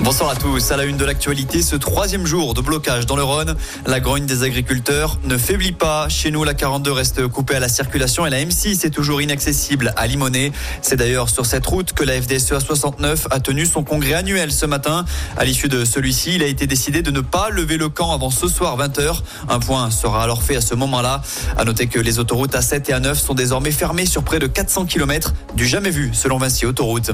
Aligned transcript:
Bonsoir 0.00 0.28
à 0.28 0.36
tous. 0.36 0.72
À 0.72 0.76
la 0.76 0.84
une 0.84 0.98
de 0.98 1.06
l'actualité, 1.06 1.62
ce 1.62 1.74
troisième 1.74 2.26
jour 2.26 2.52
de 2.52 2.60
blocage 2.60 3.06
dans 3.06 3.16
le 3.16 3.22
Rhône. 3.22 3.56
La 3.86 3.98
grogne 3.98 4.26
des 4.26 4.42
agriculteurs 4.42 5.18
ne 5.24 5.38
faiblit 5.38 5.72
pas. 5.72 6.10
Chez 6.10 6.30
nous, 6.30 6.44
la 6.44 6.52
42 6.52 6.92
reste 6.92 7.26
coupée 7.28 7.56
à 7.56 7.60
la 7.60 7.70
circulation 7.70 8.26
et 8.26 8.30
la 8.30 8.44
M6 8.44 8.84
est 8.84 8.90
toujours 8.90 9.22
inaccessible 9.22 9.94
à 9.96 10.06
Limonest. 10.06 10.52
C'est 10.82 10.96
d'ailleurs 10.96 11.30
sur 11.30 11.46
cette 11.46 11.64
route 11.64 11.94
que 11.94 12.04
la 12.04 12.20
FDSEA 12.20 12.60
69 12.60 13.28
a 13.30 13.40
tenu 13.40 13.64
son 13.64 13.82
congrès 13.82 14.12
annuel 14.12 14.52
ce 14.52 14.66
matin. 14.66 15.06
À 15.38 15.46
l'issue 15.46 15.68
de 15.68 15.86
celui-ci, 15.86 16.34
il 16.34 16.42
a 16.42 16.46
été 16.46 16.66
décidé 16.66 17.00
de 17.00 17.10
ne 17.10 17.20
pas 17.22 17.48
lever 17.48 17.78
le 17.78 17.88
camp 17.88 18.12
avant 18.12 18.30
ce 18.30 18.48
soir 18.48 18.76
20h. 18.76 19.22
Un 19.48 19.58
point 19.60 19.90
sera 19.90 20.22
alors 20.22 20.42
fait 20.42 20.56
à 20.56 20.60
ce 20.60 20.74
moment-là. 20.74 21.22
À 21.56 21.64
noter 21.64 21.86
que 21.86 21.98
les 21.98 22.18
autoroutes 22.18 22.54
A7 22.54 22.90
et 22.90 22.92
A9 22.92 23.14
sont 23.14 23.34
désormais 23.34 23.72
fermées 23.72 24.06
sur 24.06 24.22
près 24.22 24.40
de 24.40 24.46
400 24.46 24.84
km 24.84 25.32
du 25.54 25.66
jamais 25.66 25.90
vu 25.90 26.10
selon 26.12 26.36
Vinci 26.36 26.66
Autoroute. 26.66 27.12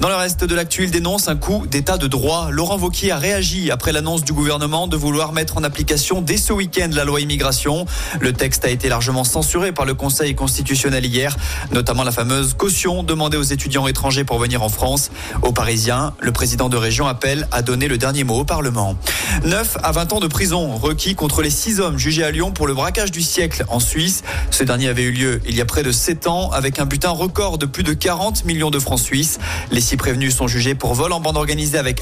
Dans 0.00 0.08
le 0.08 0.16
reste 0.16 0.44
de 0.44 0.54
l'actu, 0.54 0.84
il 0.84 0.90
dénonce 0.90 1.28
un 1.28 1.36
coup 1.36 1.66
d'état 1.66 1.98
de 1.98 2.06
droit 2.06 2.21
Laurent 2.22 2.76
Vauquier 2.76 3.10
a 3.10 3.18
réagi 3.18 3.72
après 3.72 3.90
l'annonce 3.90 4.22
du 4.22 4.32
gouvernement 4.32 4.86
de 4.86 4.96
vouloir 4.96 5.32
mettre 5.32 5.56
en 5.56 5.64
application 5.64 6.20
dès 6.20 6.36
ce 6.36 6.52
week-end 6.52 6.88
la 6.92 7.04
loi 7.04 7.20
immigration. 7.20 7.84
Le 8.20 8.32
texte 8.32 8.64
a 8.64 8.70
été 8.70 8.88
largement 8.88 9.24
censuré 9.24 9.72
par 9.72 9.86
le 9.86 9.94
Conseil 9.94 10.36
constitutionnel 10.36 11.04
hier, 11.04 11.36
notamment 11.72 12.04
la 12.04 12.12
fameuse 12.12 12.54
caution 12.54 13.02
demandée 13.02 13.36
aux 13.36 13.42
étudiants 13.42 13.88
étrangers 13.88 14.22
pour 14.22 14.38
venir 14.38 14.62
en 14.62 14.68
France. 14.68 15.10
Aux 15.42 15.50
Parisiens, 15.50 16.14
le 16.20 16.30
président 16.30 16.68
de 16.68 16.76
région 16.76 17.08
appelle 17.08 17.48
à 17.50 17.60
donner 17.60 17.88
le 17.88 17.98
dernier 17.98 18.22
mot 18.22 18.38
au 18.38 18.44
Parlement. 18.44 18.96
9 19.44 19.78
à 19.82 19.90
20 19.90 20.12
ans 20.12 20.20
de 20.20 20.28
prison 20.28 20.76
requis 20.76 21.16
contre 21.16 21.42
les 21.42 21.50
6 21.50 21.80
hommes 21.80 21.98
jugés 21.98 22.22
à 22.22 22.30
Lyon 22.30 22.52
pour 22.52 22.68
le 22.68 22.74
braquage 22.74 23.10
du 23.10 23.22
siècle 23.22 23.64
en 23.66 23.80
Suisse. 23.80 24.22
Ce 24.52 24.62
dernier 24.62 24.86
avait 24.86 25.02
eu 25.02 25.10
lieu 25.10 25.40
il 25.44 25.56
y 25.56 25.60
a 25.60 25.64
près 25.64 25.82
de 25.82 25.90
7 25.90 26.28
ans 26.28 26.50
avec 26.52 26.78
un 26.78 26.84
butin 26.84 27.10
record 27.10 27.58
de 27.58 27.66
plus 27.66 27.82
de 27.82 27.94
40 27.94 28.44
millions 28.44 28.70
de 28.70 28.78
francs 28.78 29.00
suisses. 29.00 29.40
Les 29.72 29.80
six 29.80 29.96
prévenus 29.96 30.36
sont 30.36 30.46
jugés 30.46 30.76
pour 30.76 30.94
vol 30.94 31.12
en 31.12 31.18
bande 31.18 31.36
organisée 31.36 31.78
avec 31.78 32.00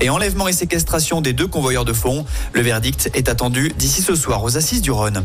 et 0.00 0.10
enlèvement 0.10 0.48
et 0.48 0.52
séquestration 0.52 1.20
des 1.20 1.32
deux 1.32 1.46
convoyeurs 1.46 1.84
de 1.84 1.92
fonds. 1.92 2.24
Le 2.52 2.62
verdict 2.62 3.10
est 3.14 3.28
attendu 3.28 3.72
d'ici 3.76 4.02
ce 4.02 4.14
soir 4.14 4.42
aux 4.42 4.56
assises 4.56 4.82
du 4.82 4.90
Rhône. 4.90 5.24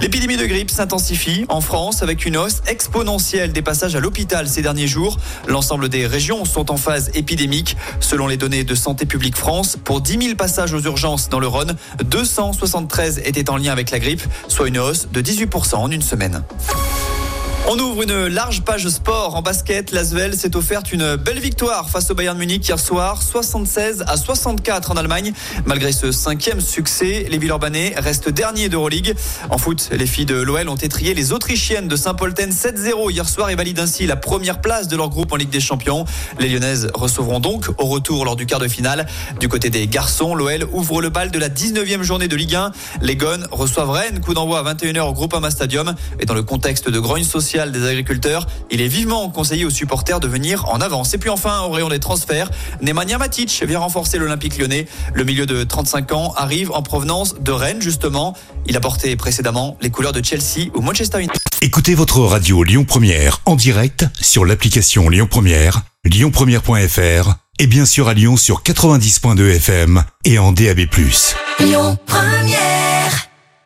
L'épidémie 0.00 0.36
de 0.36 0.46
grippe 0.46 0.70
s'intensifie 0.70 1.44
en 1.48 1.60
France 1.60 2.02
avec 2.02 2.26
une 2.26 2.36
hausse 2.36 2.60
exponentielle 2.66 3.52
des 3.52 3.62
passages 3.62 3.94
à 3.94 4.00
l'hôpital 4.00 4.48
ces 4.48 4.62
derniers 4.62 4.86
jours. 4.86 5.18
L'ensemble 5.46 5.88
des 5.88 6.06
régions 6.06 6.44
sont 6.44 6.70
en 6.70 6.76
phase 6.76 7.10
épidémique. 7.14 7.76
Selon 8.00 8.26
les 8.26 8.36
données 8.36 8.64
de 8.64 8.74
Santé 8.74 9.06
publique 9.06 9.36
France, 9.36 9.76
pour 9.82 10.00
10 10.00 10.18
000 10.22 10.34
passages 10.36 10.72
aux 10.72 10.82
urgences 10.82 11.28
dans 11.28 11.40
le 11.40 11.46
Rhône, 11.46 11.76
273 12.04 13.20
étaient 13.24 13.50
en 13.50 13.56
lien 13.56 13.72
avec 13.72 13.90
la 13.90 13.98
grippe, 13.98 14.22
soit 14.48 14.68
une 14.68 14.78
hausse 14.78 15.08
de 15.12 15.20
18% 15.20 15.76
en 15.76 15.90
une 15.90 16.02
semaine. 16.02 16.42
On 17.70 17.78
ouvre 17.78 18.02
une 18.02 18.28
large 18.28 18.62
page 18.62 18.88
sport 18.88 19.36
en 19.36 19.42
basket. 19.42 19.92
L'Asvel 19.92 20.34
s'est 20.34 20.56
offerte 20.56 20.90
une 20.90 21.16
belle 21.16 21.38
victoire 21.38 21.90
face 21.90 22.10
au 22.10 22.14
Bayern 22.14 22.38
Munich 22.38 22.66
hier 22.66 22.78
soir, 22.78 23.22
76 23.22 24.04
à 24.06 24.16
64 24.16 24.90
en 24.90 24.96
Allemagne. 24.96 25.34
Malgré 25.66 25.92
ce 25.92 26.10
cinquième 26.10 26.62
succès, 26.62 27.26
les 27.28 27.36
Villeurbanais 27.36 27.92
restent 27.98 28.30
derniers 28.30 28.70
d'Euroleague. 28.70 29.14
En 29.50 29.58
foot, 29.58 29.90
les 29.92 30.06
filles 30.06 30.24
de 30.24 30.40
l'OL 30.40 30.66
ont 30.70 30.76
étrié 30.76 31.12
les 31.12 31.34
Autrichiennes 31.34 31.88
de 31.88 31.96
Saint-Polten 31.96 32.52
7-0 32.52 33.10
hier 33.10 33.28
soir 33.28 33.50
et 33.50 33.54
valident 33.54 33.80
ainsi 33.80 34.06
la 34.06 34.16
première 34.16 34.62
place 34.62 34.88
de 34.88 34.96
leur 34.96 35.10
groupe 35.10 35.30
en 35.34 35.36
Ligue 35.36 35.50
des 35.50 35.60
Champions. 35.60 36.06
Les 36.40 36.48
Lyonnaises 36.48 36.88
recevront 36.94 37.38
donc 37.38 37.66
au 37.76 37.84
retour 37.84 38.24
lors 38.24 38.36
du 38.36 38.46
quart 38.46 38.60
de 38.60 38.68
finale. 38.68 39.06
Du 39.40 39.48
côté 39.48 39.68
des 39.68 39.86
garçons, 39.88 40.34
l'OL 40.34 40.66
ouvre 40.72 41.02
le 41.02 41.10
bal 41.10 41.30
de 41.30 41.38
la 41.38 41.50
19e 41.50 42.00
journée 42.00 42.28
de 42.28 42.36
Ligue 42.36 42.54
1. 42.54 42.72
Les 43.02 43.16
Gones 43.16 43.46
reçoivent 43.50 43.90
Rennes, 43.90 44.20
coup 44.22 44.32
d'envoi 44.32 44.60
à 44.60 44.74
21h 44.74 45.00
au 45.00 45.12
Groupama 45.12 45.50
Stadium. 45.50 45.94
Et 46.18 46.24
dans 46.24 46.32
le 46.32 46.42
contexte 46.42 46.88
de 46.88 46.98
grogne 46.98 47.24
sociale, 47.24 47.57
des 47.66 47.84
agriculteurs. 47.86 48.46
Il 48.70 48.80
est 48.80 48.88
vivement 48.88 49.28
conseillé 49.30 49.64
aux 49.64 49.70
supporters 49.70 50.20
de 50.20 50.28
venir 50.28 50.66
en 50.68 50.80
avance. 50.80 51.14
Et 51.14 51.18
puis 51.18 51.30
enfin, 51.30 51.60
au 51.62 51.70
rayon 51.70 51.88
des 51.88 51.98
transferts, 51.98 52.50
Nemanja 52.80 53.18
Matic 53.18 53.64
vient 53.66 53.80
renforcer 53.80 54.18
l'Olympique 54.18 54.58
lyonnais. 54.58 54.86
Le 55.14 55.24
milieu 55.24 55.46
de 55.46 55.64
35 55.64 56.12
ans 56.12 56.32
arrive 56.36 56.70
en 56.70 56.82
provenance 56.82 57.34
de 57.40 57.50
Rennes, 57.52 57.82
justement. 57.82 58.36
Il 58.66 58.76
a 58.76 58.80
porté 58.80 59.16
précédemment 59.16 59.76
les 59.80 59.90
couleurs 59.90 60.12
de 60.12 60.24
Chelsea 60.24 60.70
ou 60.74 60.80
Manchester 60.80 61.18
United. 61.18 61.40
Écoutez 61.60 61.94
votre 61.94 62.20
radio 62.20 62.62
Lyon 62.62 62.84
Première 62.84 63.40
en 63.44 63.56
direct 63.56 64.06
sur 64.20 64.44
l'application 64.44 65.08
Lyon 65.08 65.26
Première, 65.28 65.82
lyonpremière.fr 66.04 67.34
et 67.58 67.66
bien 67.66 67.84
sûr 67.84 68.08
à 68.08 68.14
Lyon 68.14 68.36
sur 68.36 68.62
90.2 68.62 69.56
FM 69.56 70.04
et 70.24 70.38
en 70.38 70.52
DAB+. 70.52 70.86
Lyon 71.58 71.98
Première 72.06 73.27